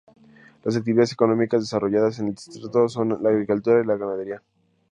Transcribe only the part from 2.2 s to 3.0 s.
el distrito